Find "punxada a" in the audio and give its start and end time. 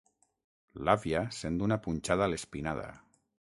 1.87-2.33